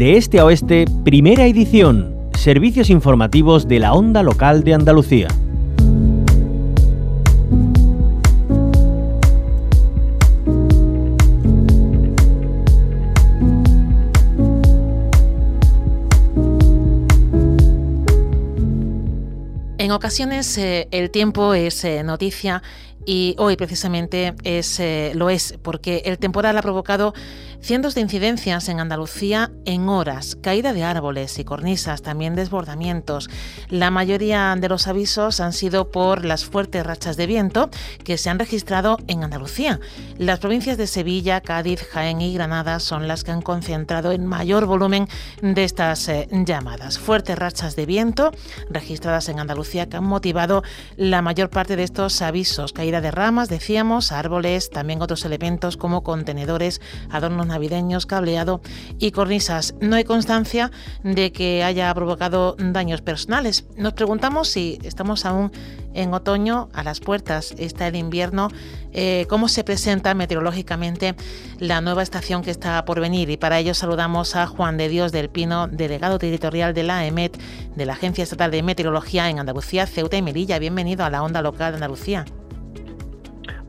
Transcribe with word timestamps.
De 0.00 0.16
este 0.16 0.38
a 0.38 0.46
oeste, 0.46 0.86
primera 1.04 1.44
edición. 1.44 2.16
Servicios 2.32 2.88
informativos 2.88 3.68
de 3.68 3.80
la 3.80 3.92
onda 3.92 4.22
local 4.22 4.64
de 4.64 4.72
Andalucía. 4.72 5.28
En 19.76 19.90
ocasiones 19.90 20.56
eh, 20.56 20.88
el 20.92 21.10
tiempo 21.10 21.52
es 21.52 21.84
eh, 21.84 22.02
noticia 22.04 22.62
y 23.10 23.34
hoy 23.38 23.56
precisamente 23.56 24.36
es, 24.44 24.78
eh, 24.78 25.10
lo 25.16 25.30
es 25.30 25.58
porque 25.64 26.02
el 26.04 26.16
temporal 26.20 26.56
ha 26.56 26.62
provocado 26.62 27.12
cientos 27.60 27.96
de 27.96 28.02
incidencias 28.02 28.68
en 28.68 28.78
Andalucía 28.78 29.50
en 29.64 29.88
horas, 29.88 30.36
caída 30.40 30.72
de 30.72 30.84
árboles 30.84 31.36
y 31.40 31.44
cornisas, 31.44 32.02
también 32.02 32.36
desbordamientos. 32.36 33.28
La 33.68 33.90
mayoría 33.90 34.54
de 34.56 34.68
los 34.68 34.86
avisos 34.86 35.40
han 35.40 35.52
sido 35.52 35.90
por 35.90 36.24
las 36.24 36.44
fuertes 36.44 36.86
rachas 36.86 37.16
de 37.16 37.26
viento 37.26 37.68
que 38.04 38.16
se 38.16 38.30
han 38.30 38.38
registrado 38.38 38.96
en 39.08 39.24
Andalucía. 39.24 39.80
Las 40.16 40.38
provincias 40.38 40.78
de 40.78 40.86
Sevilla, 40.86 41.40
Cádiz, 41.40 41.82
Jaén 41.90 42.20
y 42.20 42.32
Granada 42.32 42.78
son 42.78 43.08
las 43.08 43.24
que 43.24 43.32
han 43.32 43.42
concentrado 43.42 44.12
el 44.12 44.20
mayor 44.20 44.66
volumen 44.66 45.08
de 45.42 45.64
estas 45.64 46.08
eh, 46.08 46.28
llamadas. 46.30 47.00
Fuertes 47.00 47.36
rachas 47.36 47.74
de 47.74 47.86
viento 47.86 48.30
registradas 48.70 49.28
en 49.28 49.40
Andalucía 49.40 49.88
que 49.88 49.96
han 49.96 50.04
motivado 50.04 50.62
la 50.96 51.22
mayor 51.22 51.50
parte 51.50 51.74
de 51.74 51.82
estos 51.82 52.22
avisos. 52.22 52.72
Caída 52.72 52.99
de 53.00 53.10
ramas, 53.10 53.48
decíamos, 53.48 54.12
árboles, 54.12 54.70
también 54.70 55.02
otros 55.02 55.24
elementos 55.24 55.76
como 55.76 56.02
contenedores, 56.02 56.80
adornos 57.10 57.46
navideños, 57.46 58.06
cableado 58.06 58.60
y 58.98 59.10
cornisas. 59.10 59.74
No 59.80 59.96
hay 59.96 60.04
constancia 60.04 60.70
de 61.02 61.32
que 61.32 61.62
haya 61.62 61.92
provocado 61.94 62.56
daños 62.58 63.02
personales. 63.02 63.66
Nos 63.76 63.92
preguntamos 63.94 64.48
si 64.48 64.78
estamos 64.82 65.24
aún 65.24 65.50
en 65.94 66.14
otoño, 66.14 66.68
a 66.72 66.82
las 66.82 67.00
puertas 67.00 67.54
está 67.58 67.88
el 67.88 67.96
invierno, 67.96 68.48
eh, 68.92 69.26
cómo 69.28 69.48
se 69.48 69.64
presenta 69.64 70.14
meteorológicamente 70.14 71.14
la 71.58 71.80
nueva 71.80 72.02
estación 72.02 72.42
que 72.42 72.50
está 72.50 72.84
por 72.84 73.00
venir. 73.00 73.30
Y 73.30 73.36
para 73.36 73.58
ello 73.58 73.74
saludamos 73.74 74.36
a 74.36 74.46
Juan 74.46 74.76
de 74.76 74.88
Dios 74.88 75.12
del 75.12 75.30
Pino, 75.30 75.68
delegado 75.68 76.18
territorial 76.18 76.74
de 76.74 76.82
la 76.84 77.06
EMET, 77.06 77.38
de 77.74 77.86
la 77.86 77.94
Agencia 77.94 78.22
Estatal 78.22 78.50
de 78.50 78.62
Meteorología 78.62 79.28
en 79.28 79.38
Andalucía, 79.38 79.86
Ceuta 79.86 80.16
y 80.16 80.22
Melilla. 80.22 80.58
Bienvenido 80.58 81.04
a 81.04 81.10
la 81.10 81.22
onda 81.22 81.42
local 81.42 81.72
de 81.72 81.76
Andalucía. 81.76 82.24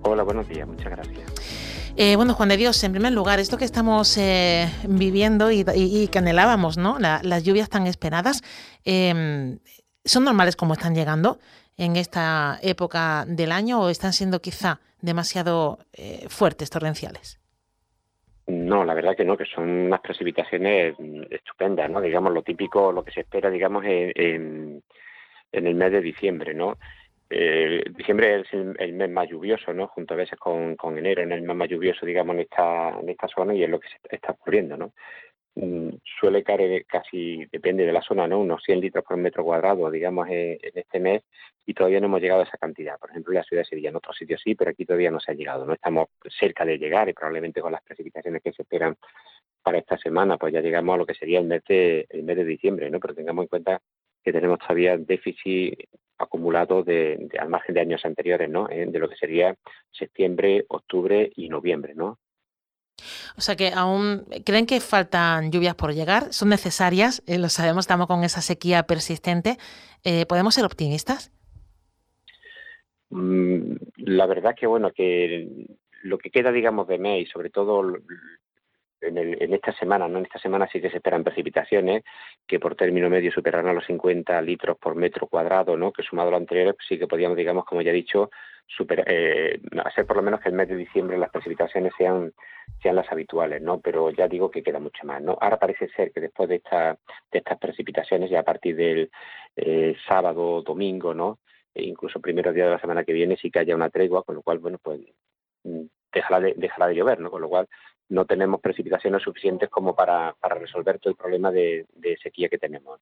Hola, 0.04 0.24
buenos 0.24 0.48
días, 0.50 0.68
muchas 0.68 0.92
gracias. 0.92 1.94
Eh, 1.96 2.16
bueno, 2.16 2.34
Juan 2.34 2.50
de 2.50 2.58
Dios, 2.58 2.84
en 2.84 2.92
primer 2.92 3.12
lugar, 3.12 3.40
esto 3.40 3.58
que 3.58 3.66
estamos 3.66 4.18
eh, 4.18 4.66
viviendo 4.88 5.52
y, 5.52 5.64
que 5.64 6.18
anhelábamos, 6.18 6.78
¿no? 6.78 6.98
las 7.00 7.44
lluvias 7.44 7.70
tan 7.70 7.86
esperadas, 7.86 8.42
em, 8.84 9.60
¿son 10.04 10.24
normales 10.24 10.56
como 10.56 10.74
están 10.74 10.96
llegando 10.96 11.38
en 11.78 11.98
esta 11.98 12.58
época 12.64 13.26
del 13.28 13.52
año 13.52 13.82
o 13.82 13.90
están 13.90 14.14
siendo 14.14 14.42
quizá 14.42 14.80
demasiado 15.02 15.80
eh, 15.94 16.26
fuertes, 16.30 16.72
torrenciales? 16.72 17.40
No, 18.48 18.84
la 18.84 18.96
verdad 18.96 19.16
que 19.16 19.24
no, 19.24 19.38
que 19.38 19.46
son 19.46 19.70
unas 19.70 20.02
precipitaciones 20.02 20.96
estupendas, 21.30 21.90
¿no? 21.92 22.02
Digamos, 22.02 22.34
lo 22.34 22.42
típico, 22.42 22.92
lo 22.92 23.04
que 23.04 23.12
se 23.12 23.22
espera, 23.22 23.52
digamos, 23.52 23.84
en, 23.86 24.84
en 25.52 25.68
el 25.68 25.76
mes 25.76 25.92
de 25.92 26.02
diciembre, 26.02 26.54
¿no? 26.54 26.78
Eh, 27.34 27.84
diciembre 27.96 28.42
es 28.42 28.54
el, 28.54 28.94
mes 28.94 29.10
más 29.10 29.30
lluvioso, 29.30 29.74
¿no? 29.74 29.88
Junto 29.88 30.14
a 30.14 30.18
veces 30.18 30.38
con, 30.38 30.76
con, 30.76 30.98
enero, 30.98 31.22
en 31.22 31.32
el 31.32 31.44
más 31.44 31.70
lluvioso, 31.70 32.06
digamos, 32.06 32.36
en 32.36 32.42
esta, 32.42 33.00
en 33.00 33.10
esta 33.10 33.28
zona 33.28 33.56
y 33.56 33.64
es 33.64 33.70
lo 33.70 33.80
que 33.80 33.88
se 33.88 34.16
está 34.16 34.34
ocurriendo, 34.34 34.76
¿no? 34.78 34.94
Mm, 35.56 35.90
suele 36.20 36.44
caer 36.44 36.86
casi, 36.86 37.46
depende 37.52 37.86
de 37.86 37.92
la 37.92 38.02
zona, 38.02 38.28
¿no? 38.28 38.40
Unos 38.40 38.64
100 38.64 38.80
litros 38.80 39.03
por 39.03 39.18
metro 39.18 39.44
cuadrado, 39.44 39.90
digamos, 39.92 40.28
en, 40.30 40.58
este 40.62 41.00
mes 41.00 41.24
y 41.66 41.74
todavía 41.74 42.00
no 42.00 42.08
hemos 42.08 42.22
llegado 42.22 42.42
a 42.42 42.46
esa 42.46 42.58
cantidad. 42.58 42.97
Por 43.00 43.09
ejemplo, 43.12 43.34
en 43.34 43.38
la 43.38 43.44
ciudad 43.44 43.62
de 43.62 43.69
Sevilla, 43.69 43.90
en 43.90 43.96
otros 43.98 44.18
sitios 44.18 44.42
sí, 44.44 44.56
pero 44.56 44.72
aquí 44.72 44.86
todavía 44.86 45.12
no 45.12 45.19
se 45.19 45.31
ha 45.31 45.36
llegado, 45.36 45.66
¿no? 45.66 45.74
Estamos 45.74 46.08
cerca 46.40 46.66
de 46.66 46.78
llegar 46.78 47.09
y 47.09 47.13
probablemente 47.13 47.62
con 47.62 47.72
las 47.72 47.84
precipitaciones 47.84 48.42
que 48.42 48.53
se 48.53 48.62
esperan 48.63 48.98
para 49.63 49.78
esta 49.78 49.98
semana, 49.98 50.38
pues 50.38 50.53
ya 50.53 50.62
llegamos 50.62 50.96
a 50.96 50.98
lo 50.98 51.06
que 51.06 51.13
sería 51.13 51.40
el 51.40 51.46
mes 51.46 51.63
de, 51.68 52.08
el 52.09 52.24
mes 52.24 52.38
de 52.38 52.46
diciembre, 52.46 52.90
¿no? 52.90 53.00
Pero 53.00 53.13
tengamos 53.16 53.44
en 53.44 53.50
cuenta 53.50 53.81
que 54.24 54.32
tenemos 54.32 54.59
todavía 54.59 54.98
déficit 54.98 55.78
acumulado 56.18 56.84
de, 56.84 57.30
al 57.40 57.50
margen 57.50 57.76
de 57.76 57.82
años 57.82 58.06
anteriores, 58.06 58.50
¿no? 58.50 58.70
Eh, 58.70 58.86
de 58.88 59.00
lo 59.00 59.09
que 59.09 59.16
sería 59.16 59.56
septiembre, 59.92 60.66
octubre 60.70 61.32
y 61.36 61.50
noviembre, 61.50 61.94
¿no? 61.96 62.20
O 63.36 63.42
sea 63.42 63.56
que 63.56 63.72
aún 63.74 64.26
creen 64.46 64.66
que 64.68 64.80
faltan 64.80 65.52
lluvias 65.52 65.76
por 65.76 65.94
llegar, 65.94 66.34
son 66.34 66.50
necesarias, 66.50 67.24
eh, 67.26 67.40
lo 67.40 67.50
sabemos, 67.50 67.86
estamos 67.86 68.08
con 68.08 68.24
esa 68.24 68.42
sequía 68.42 68.84
persistente. 68.84 69.58
Eh, 70.04 70.26
¿Podemos 70.28 70.54
ser 70.54 70.66
optimistas? 70.66 71.31
Mm, 73.10 73.76
la 73.98 74.26
verdad 74.28 74.56
que 74.56 74.68
bueno, 74.68 74.92
que 74.92 75.68
lo 76.04 76.18
que 76.18 76.30
queda, 76.30 76.52
digamos, 76.52 76.88
de 76.88 76.98
mes 76.98 77.28
y 77.28 77.31
sobre 77.31 77.50
todo 77.50 77.84
en, 79.01 79.53
esta 79.53 79.73
semana, 79.73 80.07
¿no? 80.07 80.19
En 80.19 80.25
esta 80.25 80.39
semana 80.39 80.67
sí 80.72 80.81
que 80.81 80.89
se 80.89 80.97
esperan 80.97 81.23
precipitaciones 81.23 82.03
que 82.47 82.59
por 82.59 82.75
término 82.75 83.09
medio 83.09 83.31
superarán 83.31 83.75
los 83.75 83.85
50 83.85 84.41
litros 84.41 84.78
por 84.78 84.95
metro 84.95 85.28
cuadrado, 85.28 85.78
¿no? 85.78 85.91
Que 85.91 86.03
sumado 86.03 86.29
a 86.29 86.31
lo 86.31 86.38
anterior, 86.38 86.75
pues 86.75 86.88
sí 86.88 86.97
que 86.97 87.07
podríamos, 87.07 87.38
digamos, 87.38 87.66
como 87.66 87.81
ya 87.81 87.91
he 87.91 87.94
dicho, 87.94 88.29
super, 88.67 89.03
eh, 89.07 89.59
hacer 89.84 90.06
por 90.06 90.17
lo 90.17 90.23
menos 90.23 90.39
que 90.39 90.50
el 90.50 90.56
mes 90.56 90.69
de 90.69 90.75
diciembre 90.75 91.17
las 91.17 91.29
precipitaciones 91.29 91.94
sean 91.97 92.31
sean 92.81 92.95
las 92.95 93.12
habituales, 93.12 93.62
¿no? 93.62 93.79
Pero 93.79 94.09
ya 94.12 94.28
digo 94.28 94.50
que 94.50 94.63
queda 94.63 94.79
mucho 94.79 95.06
más, 95.06 95.22
¿no? 95.22 95.38
Ahora 95.39 95.59
parece 95.59 95.88
ser 95.89 96.12
que 96.12 96.22
después 96.22 96.50
de, 96.50 96.56
esta, 96.56 96.97
de 97.31 97.39
estas 97.39 97.59
precipitaciones, 97.59 98.29
ya 98.29 98.39
a 98.39 98.44
partir 98.44 98.75
del 98.75 99.12
eh, 99.56 99.95
sábado, 100.07 100.62
domingo, 100.62 101.13
¿no? 101.13 101.39
E 101.73 101.83
incluso 101.83 102.19
primeros 102.19 102.53
días 102.53 102.68
de 102.68 102.73
la 102.73 102.79
semana 102.81 103.03
que 103.03 103.13
viene 103.13 103.38
sí 103.38 103.51
que 103.51 103.59
haya 103.59 103.75
una 103.75 103.89
tregua, 103.89 104.23
con 104.23 104.35
lo 104.35 104.41
cual, 104.41 104.59
bueno, 104.59 104.78
pues 104.81 105.00
mm, 105.63 105.85
dejará 106.14 106.40
de, 106.40 106.54
dejará 106.58 106.88
de 106.88 106.96
llover, 106.96 107.20
¿no? 107.20 107.32
Con 107.32 107.42
lo 107.42 107.50
cual 107.50 107.68
no 108.12 108.26
tenemos 108.26 108.60
precipitaciones 108.60 109.24
suficientes 109.24 109.70
como 109.70 109.96
para, 109.96 110.36
resolver 110.42 111.00
todo 111.00 111.12
el 111.12 111.18
problema 111.18 111.50
de, 111.52 111.86
sequía 112.22 112.50
que 112.50 112.58
tenemos. 112.58 113.00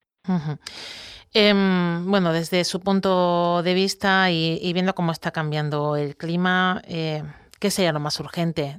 Em, 1.34 2.09
bueno, 2.09 2.31
desde 2.31 2.64
su 2.64 2.80
punto 2.80 3.62
de 3.64 3.74
vista 3.74 4.30
y, 4.31 4.72
viendo 4.72 4.94
cómo 4.94 5.12
está 5.12 5.31
cambiando 5.31 5.96
el 5.96 6.16
clima, 6.16 6.81
eh, 6.88 7.24
¿qué 7.59 7.72
sería 7.72 7.92
lo 7.92 8.00
más 8.00 8.20
urgente? 8.20 8.78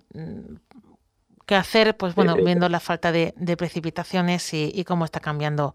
¿Qué 1.47 1.57
hacer? 1.57 1.97
Pues 1.97 2.15
bueno, 2.15 2.37
eh, 2.37 2.41
eh, 2.41 2.45
viendo 2.45 2.69
la 2.69 2.81
falta 2.81 3.11
de, 3.11 3.35
precipitaciones 3.59 4.55
y, 4.55 4.85
cómo 4.85 5.05
está 5.05 5.19
cambiando 5.19 5.75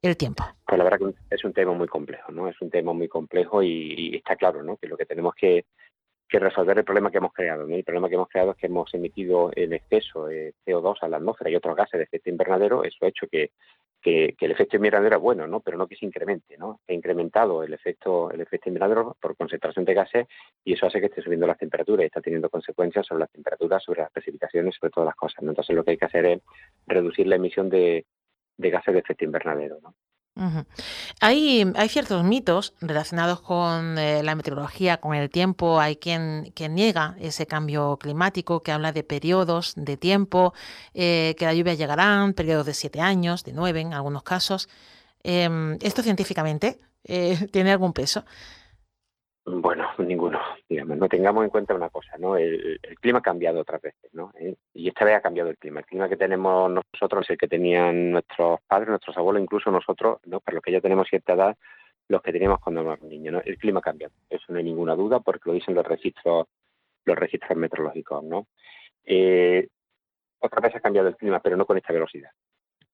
el 0.00 0.16
tiempo. 0.16 0.44
Pues 0.66 0.78
la 0.78 0.84
verdad 0.84 0.98
que 0.98 1.34
es 1.34 1.44
un 1.44 1.52
tema 1.52 1.74
muy 1.74 1.88
complejo, 1.88 2.32
¿no? 2.32 2.48
Es 2.48 2.58
un 2.62 2.70
tema 2.70 2.94
muy 2.94 3.08
complejo 3.08 3.62
y, 3.62 3.94
y 3.96 4.16
está 4.16 4.36
claro, 4.36 4.62
¿no? 4.62 4.78
Que 4.78 4.86
lo 4.86 4.96
que 4.96 5.04
tenemos 5.04 5.34
que 5.34 5.66
que 6.28 6.38
resolver 6.38 6.78
el 6.78 6.84
problema 6.84 7.10
que 7.10 7.18
hemos 7.18 7.32
creado. 7.32 7.66
El 7.66 7.84
problema 7.84 8.08
que 8.08 8.16
hemos 8.16 8.28
creado 8.28 8.50
es 8.50 8.56
que 8.58 8.66
hemos 8.66 8.92
emitido 8.92 9.50
en 9.54 9.72
exceso 9.72 10.26
de 10.26 10.54
CO2 10.66 10.98
a 11.00 11.08
la 11.08 11.16
atmósfera 11.16 11.50
y 11.50 11.56
otros 11.56 11.74
gases 11.74 11.98
de 11.98 12.04
efecto 12.04 12.28
invernadero. 12.28 12.84
Eso 12.84 12.98
ha 13.02 13.08
hecho 13.08 13.26
que, 13.28 13.50
el 14.04 14.50
efecto 14.50 14.76
invernadero 14.76 15.16
es 15.16 15.22
bueno, 15.22 15.46
¿no? 15.46 15.60
pero 15.60 15.76
no 15.76 15.86
que 15.86 15.96
se 15.96 16.04
incremente. 16.04 16.56
¿no? 16.58 16.80
Ha 16.88 16.92
incrementado 16.92 17.62
el 17.62 17.72
efecto, 17.72 18.30
el 18.30 18.40
efecto 18.40 18.68
invernadero 18.68 19.16
por 19.20 19.36
concentración 19.36 19.84
de 19.84 19.94
gases 19.94 20.26
y 20.64 20.74
eso 20.74 20.86
hace 20.86 21.00
que 21.00 21.06
esté 21.06 21.22
subiendo 21.22 21.46
las 21.46 21.58
temperaturas 21.58 22.04
y 22.04 22.06
está 22.06 22.20
teniendo 22.20 22.50
consecuencias 22.50 23.06
sobre 23.06 23.20
las 23.20 23.30
temperaturas, 23.30 23.82
sobre 23.82 24.02
las 24.02 24.12
precipitaciones, 24.12 24.76
sobre 24.78 24.92
todas 24.92 25.06
las 25.06 25.16
cosas. 25.16 25.42
Entonces 25.42 25.74
lo 25.74 25.84
que 25.84 25.92
hay 25.92 25.96
que 25.98 26.04
hacer 26.04 26.26
es 26.26 26.40
reducir 26.86 27.26
la 27.26 27.36
emisión 27.36 27.68
de, 27.68 28.04
gases 28.58 28.94
de 28.94 29.00
efecto 29.00 29.24
invernadero. 29.24 29.78
¿no? 29.82 29.94
Hay, 31.20 31.70
hay 31.74 31.88
ciertos 31.88 32.22
mitos 32.24 32.74
relacionados 32.80 33.40
con 33.40 33.98
eh, 33.98 34.22
la 34.22 34.34
meteorología, 34.34 34.98
con 34.98 35.14
el 35.14 35.30
tiempo. 35.30 35.80
Hay 35.80 35.96
quien, 35.96 36.52
niega 36.70 37.16
ese 37.18 37.46
cambio 37.46 37.96
climático, 37.96 38.62
que 38.62 38.72
habla 38.72 38.92
de 38.92 39.02
periodos 39.02 39.74
de 39.76 39.96
tiempo, 39.96 40.54
eh, 40.94 41.34
que 41.38 41.44
la 41.44 41.54
lluvia 41.54 41.74
llegarán, 41.74 42.34
periodos 42.34 42.66
de 42.66 42.74
siete 42.74 43.00
años, 43.00 43.44
de 43.44 43.52
nueve 43.52 43.80
en 43.80 43.94
algunos 43.94 44.22
casos. 44.22 44.68
Em, 45.22 45.78
¿Esto 45.82 46.02
científicamente 46.02 46.80
eh, 47.04 47.48
tiene 47.52 47.72
algún 47.72 47.92
peso? 47.92 48.24
Bueno, 49.44 49.87
ninguno. 50.06 50.40
Digamos, 50.68 50.96
no 50.96 51.08
tengamos 51.08 51.44
en 51.44 51.50
cuenta 51.50 51.74
una 51.74 51.90
cosa, 51.90 52.16
¿no? 52.18 52.36
El, 52.36 52.78
clima 53.00 53.18
ha 53.18 53.22
cambiado 53.22 53.60
otras 53.60 53.80
veces, 53.82 54.12
¿no? 54.12 54.32
¿Eh? 54.38 54.54
Y 54.74 54.88
esta 54.88 55.04
vez 55.04 55.16
ha 55.16 55.20
cambiado 55.20 55.50
el 55.50 55.58
clima. 55.58 55.80
El 55.80 55.86
clima 55.86 56.08
que 56.08 56.16
tenemos 56.16 56.70
nosotros 56.70 57.24
es 57.24 57.30
el 57.30 57.38
que 57.38 57.48
tenían 57.48 58.12
nuestros 58.12 58.60
padres, 58.66 58.88
nuestros 58.88 59.16
abuelos, 59.16 59.42
incluso 59.42 59.70
nosotros, 59.70 60.18
¿no? 60.26 60.40
Para 60.40 60.56
los 60.56 60.62
que 60.62 60.72
ya 60.72 60.80
tenemos 60.80 61.08
cierta 61.08 61.34
edad, 61.34 61.56
los 62.08 62.22
que 62.22 62.32
teníamos 62.32 62.60
cuando 62.60 62.80
éramos 62.80 63.02
niños, 63.02 63.34
¿no? 63.34 63.40
El 63.44 63.58
clima 63.58 63.80
ha 63.80 63.82
cambiado. 63.82 64.14
Eso 64.30 64.44
no 64.48 64.58
hay 64.58 64.64
ninguna 64.64 64.94
duda 64.94 65.20
porque 65.20 65.50
lo 65.50 65.52
dicen 65.54 65.74
los 65.74 65.86
registros, 65.86 66.46
los 67.04 67.18
registros 67.18 67.58
meteorológicos, 67.58 68.24
¿no? 68.24 68.46
Eh, 69.04 69.68
otra 70.40 70.60
vez 70.60 70.74
ha 70.76 70.80
cambiado 70.80 71.08
el 71.08 71.16
clima, 71.16 71.40
pero 71.40 71.56
no 71.56 71.66
con 71.66 71.76
esta 71.76 71.92
velocidad. 71.92 72.30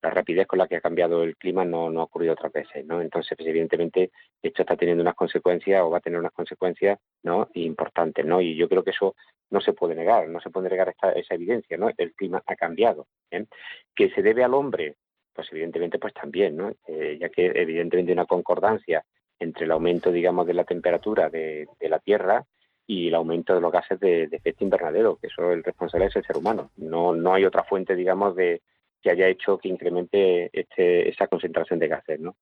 La 0.05 0.11
rapidez 0.11 0.47
con 0.47 0.59
la 0.59 0.69
que 0.69 0.77
ha 0.77 0.81
cambiado 0.83 1.23
el 1.23 1.37
clima 1.37 1.65
no, 1.65 1.91
no 1.91 2.01
ha 2.01 2.05
ocurrido 2.05 2.35
otras 2.35 2.53
veces, 2.53 2.85
¿no? 2.85 3.01
Entonces, 3.01 3.37
pues, 3.39 3.49
evidentemente, 3.49 4.11
esto 4.43 4.63
está 4.63 4.77
teniendo 4.77 5.01
unas 5.03 5.15
consecuencias 5.15 5.81
o 5.83 5.89
va 5.89 5.99
a 5.99 6.01
tener 6.01 6.19
unas 6.19 6.33
consecuencias, 6.33 6.99
¿no? 7.23 7.49
Importantes, 7.55 8.25
¿no? 8.25 8.41
Y 8.43 8.55
yo 8.55 8.69
creo 8.69 8.85
que 8.85 8.91
eso 8.91 9.17
no 9.51 9.63
se 9.63 9.73
puede 9.73 9.95
negar, 9.95 10.29
no 10.29 10.41
se 10.41 10.51
puede 10.51 10.69
negar 10.69 10.91
esta, 10.91 11.13
esa 11.13 11.35
evidencia, 11.35 11.79
¿no? 11.79 11.91
El 11.97 12.13
clima 12.13 12.43
ha 12.47 12.55
cambiado, 12.55 13.07
¿eh? 13.31 13.47
Que 13.95 14.11
se 14.11 14.21
debe 14.21 14.45
al 14.45 14.53
hombre, 14.53 14.97
pues 15.33 15.49
evidentemente, 15.53 15.99
pues 15.99 16.13
también, 16.13 16.55
¿no? 16.55 16.73
Eh, 16.87 17.17
ya 17.19 17.31
que 17.31 17.47
evidentemente 17.47 18.13
hay 18.13 18.19
una 18.19 18.27
concordancia 18.27 19.05
entre 19.39 19.65
el 19.65 19.71
aumento, 19.71 20.13
digamos, 20.13 20.47
de 20.47 20.55
la 20.55 20.65
temperatura 20.65 21.31
de, 21.31 21.67
la 21.81 21.99
Tierra 21.99 22.45
y 22.87 23.09
el 23.09 23.15
aumento 23.15 23.55
de 23.55 23.63
los 23.63 23.73
gases 23.73 23.99
de, 23.99 24.27
de, 24.27 24.37
efecto 24.37 24.65
invernadero, 24.65 25.17
que 25.17 25.29
eso 25.29 25.51
el 25.51 25.65
responsable 25.65 26.07
es 26.07 26.17
el 26.17 26.25
ser 26.25 26.37
humano. 26.37 26.71
No, 26.77 27.15
no 27.15 27.33
hay 27.33 27.47
otra 27.47 27.65
fuente, 27.65 27.97
digamos, 27.97 28.37
de, 28.37 28.61
que 29.05 29.11
haya 29.11 29.29
hecho 29.29 29.59
que 29.59 29.69
incremente 29.69 30.51
este, 30.53 31.11
esa 31.11 31.27
concentración 31.27 31.79
de 31.79 31.89
gases, 31.89 32.19
¿no? 32.19 32.35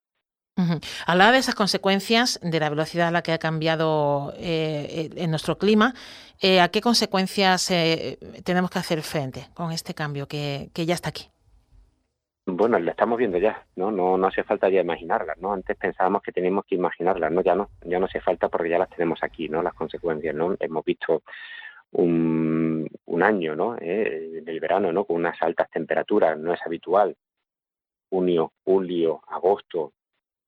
Uh 0.57 0.79
Hablaba 1.07 1.33
de 1.33 1.39
esas 1.39 1.55
consecuencias, 1.55 2.39
de 2.43 2.61
la 2.61 2.71
velocidad 2.71 3.09
a 3.09 3.11
la 3.11 3.23
que 3.23 3.33
ha 3.33 3.39
cambiado 3.39 4.33
eh, 4.37 5.11
en 5.17 5.31
nuestro 5.31 5.59
clima. 5.59 5.95
Eh, 6.41 6.61
¿A 6.61 6.69
qué 6.69 6.81
consecuencias 6.81 7.71
eh, 7.71 8.19
tenemos 8.45 8.71
que 8.71 8.79
hacer 8.79 9.03
frente 9.03 9.47
con 9.55 9.73
este 9.73 9.95
cambio 9.95 10.29
que, 10.29 10.69
que, 10.75 10.87
ya 10.87 10.95
está 10.95 11.09
aquí? 11.09 11.31
Bueno, 12.45 12.79
la 12.79 12.91
estamos 12.91 13.19
viendo 13.19 13.39
ya, 13.39 13.65
¿no? 13.77 13.91
¿no? 13.91 14.17
No 14.19 14.27
hace 14.27 14.45
falta 14.45 14.69
ya 14.69 14.83
imaginarlas, 14.83 15.39
¿no? 15.39 15.53
Antes 15.53 15.77
pensábamos 15.77 16.23
que 16.23 16.33
teníamos 16.33 16.65
que 16.67 16.75
imaginarlas, 16.75 17.33
¿no? 17.33 17.43
Ya 17.43 17.55
no, 17.55 17.71
ya 17.85 17.99
no 17.99 18.07
hace 18.07 18.21
falta 18.21 18.49
porque 18.49 18.69
ya 18.69 18.79
las 18.79 18.91
tenemos 18.91 19.21
aquí, 19.23 19.49
¿no? 19.49 19.63
Las 19.63 19.75
consecuencias, 19.75 20.35
¿no? 20.35 20.55
Hemos 20.61 20.85
visto 20.85 21.23
un, 21.93 22.89
un 23.07 23.23
año, 23.23 23.55
¿no? 23.55 23.77
Eh, 23.79 24.39
en 24.39 24.49
el 24.49 24.61
verano, 24.61 24.93
¿no? 24.93 25.05
Con 25.05 25.17
unas 25.17 25.41
altas 25.43 25.71
temperaturas, 25.71 26.39
no 26.39 26.53
es 26.53 26.61
habitual. 26.65 27.17
Junio, 28.11 28.53
julio, 28.65 29.23
agosto, 29.29 29.93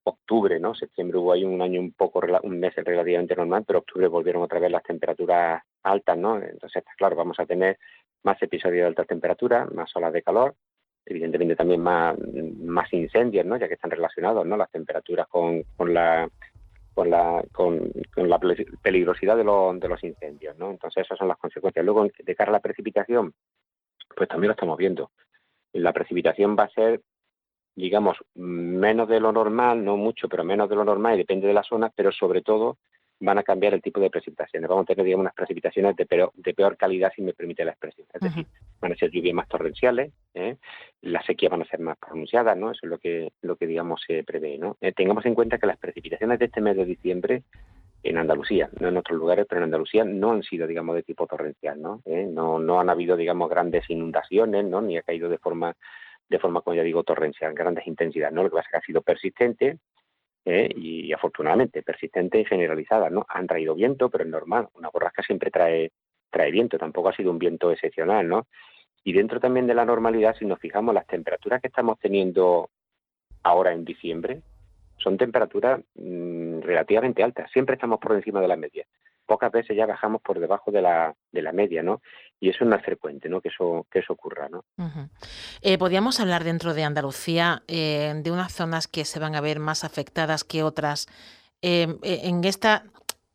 octubre, 0.05 0.61
¿no? 0.61 0.75
Septiembre 0.75 1.19
hubo 1.19 1.33
ahí 1.33 1.45
un 1.45 1.63
año 1.63 1.81
un 1.81 1.93
poco, 1.93 2.21
un 2.43 2.61
mes 2.61 2.75
relativamente 2.77 3.35
normal, 3.35 3.65
pero 3.67 3.81
octubre 3.81 4.07
volvieron 4.09 4.43
otra 4.43 4.59
vez 4.59 4.71
las 4.71 4.83
temperaturas 4.83 5.63
altas, 5.83 6.19
¿no? 6.19 6.39
Entonces, 6.43 6.85
claro, 6.97 7.17
vamos 7.17 7.39
a 7.41 7.47
tener 7.47 7.79
más 8.23 8.41
episodios 8.43 8.83
de 8.83 8.87
altas 8.87 9.07
temperaturas, 9.07 9.71
más 9.73 9.95
olas 9.97 10.13
de 10.13 10.23
calor, 10.23 10.55
evidentemente 11.07 11.57
también 11.57 11.81
más, 11.83 12.17
más 12.19 12.93
incendios, 12.93 13.45
¿no? 13.47 13.57
Ya 13.57 13.69
que 13.69 13.75
están 13.75 13.91
relacionados, 13.91 14.47
¿no? 14.47 14.57
Las 14.57 14.71
temperaturas 14.71 15.27
con, 15.29 15.63
con 15.77 15.93
la 15.93 16.29
con 16.95 17.11
la, 17.11 17.45
con, 17.53 17.91
con 18.15 18.29
la 18.29 18.39
peligrosidad 18.83 19.37
de, 19.37 19.45
lo, 19.45 19.75
de 19.75 19.89
los 19.89 20.03
incendios, 20.05 20.57
¿no? 20.57 20.71
Entonces 20.71 21.05
esas 21.05 21.19
son 21.19 21.29
las 21.29 21.39
consecuencias. 21.39 21.85
Luego, 21.85 22.07
de 22.19 22.35
cara 22.35 22.51
a 22.51 22.53
la 22.53 22.61
precipitación, 22.61 23.35
pues 24.17 24.29
también 24.29 24.49
lo 24.49 24.53
estamos 24.53 24.79
viendo. 24.79 25.11
La 25.73 25.93
precipitación 25.93 26.57
va 26.59 26.65
a 26.65 26.71
ser, 26.71 27.01
digamos, 27.75 28.17
menos 28.35 29.09
de 29.09 29.21
lo 29.21 29.33
normal, 29.33 29.85
no 29.85 29.97
mucho, 29.97 30.29
pero 30.29 30.45
menos 30.45 30.69
de 30.69 30.77
lo 30.77 30.85
normal 30.85 31.15
y 31.15 31.19
depende 31.19 31.49
de 31.49 31.55
la 31.55 31.65
zona, 31.65 31.91
pero 31.95 32.13
sobre 32.13 32.43
todo 32.43 32.79
van 33.21 33.39
a 33.39 33.43
cambiar 33.43 33.75
el 33.75 33.83
tipo 33.83 34.01
de 34.01 34.11
precipitaciones. 34.11 34.69
Vamos 34.69 34.85
a 34.85 34.87
tener, 34.87 35.05
digamos, 35.05 35.23
unas 35.23 35.35
precipitaciones 35.35 35.97
de 35.97 36.07
peor, 36.07 36.33
de 36.35 36.55
peor 36.55 36.77
calidad, 36.77 37.13
si 37.15 37.23
me 37.23 37.33
permite 37.33 37.65
la 37.65 37.73
expresión. 37.73 38.07
Es 38.13 38.21
decir, 38.21 38.47
van 38.81 38.93
a 38.93 38.97
ser 38.97 39.11
lluvias 39.11 39.35
más 39.35 39.49
torrenciales, 39.49 40.13
¿eh? 40.35 40.57
las 41.03 41.25
sequías 41.25 41.51
van 41.51 41.63
a 41.63 41.67
ser 41.67 41.81
más 41.81 41.97
pronunciadas, 41.99 42.57
¿no? 42.57 42.71
Eso 42.71 42.81
es 42.83 42.91
lo 42.91 42.99
que, 42.99 43.33
lo 43.43 43.57
que 43.57 43.67
digamos, 43.67 44.03
se 44.07 44.25
prevé, 44.25 44.59
¿no? 44.59 44.77
Eh, 44.81 44.93
tengamos 44.93 45.25
en 45.27 45.35
cuenta 45.35 45.59
que 45.59 45.67
las 45.67 45.79
precipitaciones 45.79 46.39
de 46.39 46.47
este 46.47 46.61
mes 46.61 46.77
de 46.77 46.85
diciembre 46.85 47.43
en 48.03 48.19
Andalucía, 48.19 48.69
no 48.81 48.89
en 48.89 48.97
otros 48.99 49.19
lugares, 49.19 49.47
pero 49.49 49.61
en 49.61 49.65
Andalucía 49.65 50.05
no 50.05 50.33
han 50.33 50.43
sido, 50.43 50.67
digamos, 50.67 50.95
de 50.95 51.03
tipo 51.03 51.27
torrencial, 51.27 51.81
¿no? 51.81 52.03
¿Eh? 52.05 52.27
No, 52.31 52.59
no 52.59 52.79
han 52.79 52.91
habido, 52.91 53.17
digamos, 53.17 53.49
grandes 53.49 53.89
inundaciones, 53.89 54.65
¿no? 54.67 54.83
Ni 54.83 54.99
ha 54.99 55.03
caído 55.03 55.31
de 55.31 55.39
forma, 55.39 55.75
de 56.29 56.39
forma, 56.39 56.61
como 56.61 56.75
ya 56.75 56.83
digo, 56.83 57.03
torrencial, 57.03 57.55
grandes 57.55 57.87
intensidades, 57.87 58.35
¿no? 58.35 58.43
Lo 58.43 58.51
que 58.51 58.57
pasa 58.57 58.69
es 58.69 58.73
que 58.73 58.77
ha 58.77 58.87
sido 58.87 59.01
persistente, 59.01 59.79
¿eh? 60.45 60.69
y, 60.75 61.13
afortunadamente 61.13 61.83
persistente 61.83 62.41
y 62.41 62.45
generalizada. 62.45 63.11
¿no? 63.11 63.27
Han 63.29 63.47
traído 63.47 63.75
viento, 63.75 64.11
pero 64.11 64.25
es 64.25 64.31
normal. 64.31 64.69
Una 64.75 64.91
borrasca 64.91 65.23
siempre 65.23 65.51
trae, 65.51 65.93
trae 66.31 66.51
viento, 66.51 66.79
tampoco 66.79 67.09
ha 67.09 67.17
sido 67.17 67.31
un 67.31 67.39
viento 67.39 67.71
excepcional. 67.71 68.29
¿no? 68.29 68.47
Y 69.05 69.13
dentro 69.13 69.41
también 69.41 69.67
de 69.67 69.75
la 69.75 69.85
normalidad, 69.85 70.37
si 70.37 70.45
nos 70.45 70.59
fijamos, 70.59 70.95
las 70.95 71.07
temperaturas 71.07 71.61
que 71.61 71.69
estamos 71.69 71.99
teniendo 71.99 72.71
ahora 73.43 73.73
en 73.73 73.85
diciembre 73.85 74.43
son 74.97 75.19
temperaturas 75.19 75.81
mmm, 75.97 76.61
relativamente 76.61 77.23
altas. 77.23 77.51
Siempre 77.51 77.75
estamos 77.75 77.99
por 77.99 78.13
encima 78.13 78.41
de 78.41 78.49
la 78.49 78.57
media 78.57 78.87
pocas 79.27 79.51
veces 79.51 79.77
ya 79.77 79.87
bajamos 79.87 80.21
por 80.23 80.39
debajo 80.39 80.71
de 80.71 80.83
la, 80.83 81.15
de 81.33 81.43
la 81.43 81.53
media, 81.53 81.83
¿no? 81.83 82.01
Y 82.41 82.51
eso 82.51 82.65
es 82.65 82.83
frecuente, 82.85 83.29
¿no? 83.29 83.41
Que 83.41 83.49
eso, 83.49 83.87
que 83.91 84.01
eso 84.01 84.13
ocurra, 84.13 84.49
¿no? 84.49 84.65
Uh 84.77 84.83
-huh. 84.83 85.09
eh, 85.63 85.79
¿Podríamos 85.79 86.21
hablar 86.21 86.45
dentro 86.45 86.75
de 86.75 86.85
Andalucía 86.85 87.63
eh, 87.69 88.13
de 88.17 88.31
unas 88.31 88.53
zonas 88.53 88.87
que 88.89 89.05
se 89.05 89.19
van 89.19 89.35
a 89.35 89.41
ver 89.41 89.59
más 89.59 89.85
afectadas 89.85 90.45
que 90.45 90.63
otras 90.63 91.07
eh, 91.63 91.87
en 92.03 92.45
esta 92.45 92.85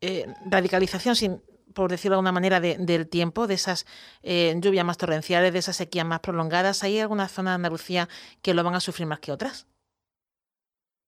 eh, 0.01 0.27
radicalización, 0.45 1.15
sin, 1.15 1.41
por 1.73 1.89
decirlo 1.89 2.15
de 2.15 2.17
alguna 2.19 2.31
manera, 2.31 2.59
de, 2.59 2.77
del 2.77 3.07
tiempo, 3.07 3.47
de 3.47 3.55
esas 3.55 3.85
eh, 4.21 4.55
lluvias 4.59 4.85
más 4.85 4.97
torrenciales, 4.97 5.53
de 5.53 5.59
esas 5.59 5.75
sequías 5.77 6.05
más 6.05 6.19
prolongadas? 6.19 6.83
¿Hay 6.83 6.99
alguna 6.99 7.27
zona 7.27 7.51
de 7.51 7.55
Andalucía 7.55 8.07
que 8.41 8.53
lo 8.53 8.63
van 8.63 8.75
a 8.75 8.79
sufrir 8.79 9.07
más 9.07 9.19
que 9.19 9.31
otras? 9.31 9.67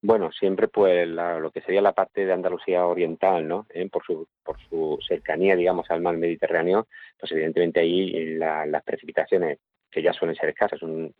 Bueno, 0.04 0.32
siempre 0.32 0.66
pues 0.66 1.06
la, 1.08 1.38
lo 1.38 1.52
que 1.52 1.60
sería 1.60 1.80
la 1.80 1.92
parte 1.92 2.26
de 2.26 2.32
Andalucía 2.32 2.84
oriental, 2.86 3.46
¿no? 3.46 3.66
¿Eh? 3.70 3.88
Por 3.88 4.04
su 4.04 4.26
por 4.42 4.58
su 4.68 4.98
cercanía, 5.06 5.54
digamos, 5.54 5.88
al 5.90 6.00
mar 6.00 6.16
Mediterráneo, 6.16 6.88
pues 7.18 7.30
evidentemente 7.30 7.78
ahí 7.78 8.34
la, 8.34 8.66
las 8.66 8.82
precipitaciones 8.82 9.60
que 9.88 10.02
ya 10.02 10.12
suelen 10.12 10.34
ser 10.34 10.48
escasas, 10.48 10.82
un 10.82 11.14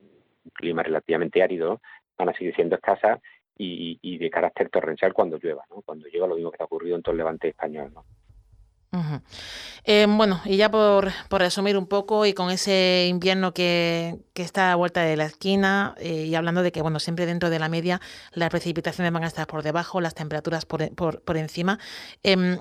clima 0.52 0.82
relativamente 0.82 1.42
árido, 1.44 1.80
van 2.18 2.30
a 2.30 2.32
seguir 2.34 2.56
siendo 2.56 2.74
escasas 2.74 3.20
y, 3.56 4.00
y 4.02 4.18
de 4.18 4.30
carácter 4.30 4.68
torrencial 4.68 5.12
cuando 5.12 5.38
llueva, 5.38 5.64
¿no? 5.70 5.82
Cuando 5.82 6.08
llueva 6.08 6.26
lo 6.26 6.34
mismo 6.34 6.50
que 6.50 6.62
ha 6.62 6.66
ocurrido 6.66 6.96
en 6.96 7.02
todo 7.02 7.12
el 7.12 7.18
levante 7.18 7.48
español, 7.48 7.92
¿no? 7.94 8.04
Uh 8.92 9.20
bueno, 10.06 10.40
y 10.44 10.56
ya 10.56 10.70
por, 10.70 11.10
por, 11.28 11.40
resumir 11.40 11.76
un 11.76 11.86
poco 11.86 12.24
y 12.24 12.34
con 12.34 12.50
ese 12.50 13.06
invierno 13.08 13.52
que, 13.52 14.18
que 14.32 14.42
está 14.42 14.70
a 14.70 14.76
vuelta 14.76 15.02
de 15.02 15.16
la 15.16 15.24
esquina 15.24 15.94
eh, 15.98 16.26
y 16.26 16.34
hablando 16.34 16.62
de 16.62 16.70
que, 16.70 16.82
bueno, 16.82 17.00
siempre 17.00 17.26
dentro 17.26 17.50
de 17.50 17.58
la 17.58 17.68
media 17.68 18.00
las 18.32 18.50
precipitaciones 18.50 19.12
van 19.12 19.24
a 19.24 19.26
estar 19.26 19.46
por 19.46 19.62
debajo, 19.62 20.00
las 20.00 20.14
temperaturas 20.14 20.66
por, 20.66 20.94
por, 20.94 21.20
por 21.22 21.36
encima. 21.36 21.78
Em, 22.22 22.58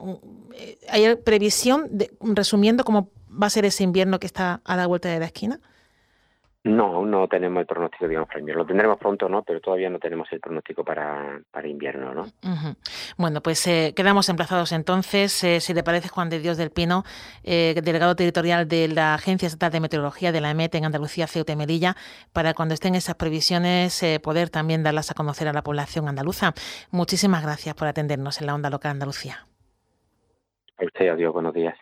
eh, 0.56 0.80
¿Hay 0.90 1.16
previsión, 1.18 1.90
de, 1.92 2.12
resumiendo, 2.22 2.84
cómo 2.84 3.12
va 3.30 3.48
a 3.48 3.50
ser 3.52 3.66
ese 3.66 3.84
invierno 3.84 4.20
que 4.20 4.28
está 4.28 4.62
a 4.66 4.76
la 4.76 4.88
vuelta 4.88 5.10
de 5.10 5.20
la 5.20 5.26
esquina? 5.26 5.60
No, 6.64 6.96
aún 6.96 7.10
no 7.10 7.28
tenemos 7.28 7.62
el 7.62 7.66
pronóstico, 7.66 8.08
digamos, 8.08 8.28
para 8.28 8.40
invierno. 8.40 8.62
Lo 8.62 8.68
tendremos 8.68 8.98
pronto, 9.00 9.28
¿no? 9.28 9.42
Pero 9.42 9.60
todavía 9.60 9.90
no 9.90 9.98
tenemos 9.98 10.32
el 10.32 10.40
pronóstico 10.40 10.86
para, 10.86 11.42
para 11.50 11.68
invierno, 11.68 12.14
¿no? 12.14 12.22
Uh 12.22 12.56
-huh. 12.56 12.76
Bueno, 13.18 13.42
pues 13.42 13.66
eh, 13.66 13.94
quedamos 13.96 14.30
emplazados 14.30 14.72
entonces. 14.72 15.44
Eh, 15.44 15.60
si 15.60 15.74
le 15.74 15.82
parece, 15.82 16.08
Juan 16.08 16.30
de 16.30 16.40
Dios 16.40 16.58
del 16.58 16.70
Pino, 16.70 17.04
eh, 17.44 17.74
delegado 17.84 18.16
territorial 18.16 18.68
de 18.68 18.88
la 18.88 19.16
Agencia 19.16 19.48
Estatal 19.48 19.72
de 19.72 19.80
Meteorología 19.80 20.32
de 20.32 20.40
la 20.40 20.52
EMET 20.52 20.76
en 20.76 20.86
Andalucía, 20.86 21.26
Ceuta 21.26 21.52
y 21.52 21.56
Melilla, 21.56 21.96
para 22.32 22.54
cuando 22.54 22.76
estén 22.76 22.94
esas 22.94 23.16
previsiones 23.16 24.04
eh, 24.04 24.20
poder 24.20 24.52
también 24.52 24.84
darlas 24.84 25.10
a 25.10 25.16
conocer 25.16 25.48
a 25.48 25.54
la 25.54 25.64
población 25.64 26.08
andaluza. 26.08 26.54
Muchísimas 26.92 27.42
gracias 27.42 27.74
por 27.74 27.88
atendernos 27.88 28.40
en 28.40 28.46
la 28.46 28.54
Onda 28.54 28.70
Local 28.70 28.92
Andalucía. 28.92 29.48
A 30.78 30.86
usted, 30.86 31.10
adiós, 31.10 31.34
buenos 31.34 31.56
días. 31.56 31.76